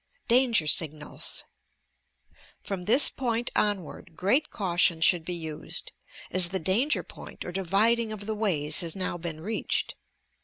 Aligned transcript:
DANGER 0.27 0.65
SIGNALS 0.65 1.43
From 2.63 2.81
this 2.81 3.07
point 3.11 3.51
onward, 3.55 4.15
great 4.15 4.49
caution 4.49 4.99
should 4.99 5.23
be 5.23 5.35
used, 5.35 5.91
as 6.31 6.47
the 6.49 6.57
danger 6.59 7.03
point 7.03 7.45
or 7.45 7.51
dividing 7.51 8.11
of 8.11 8.25
the 8.25 8.33
ways 8.33 8.79
has 8.79 8.95
now 8.95 9.15
been 9.19 9.41
reached. 9.41 9.93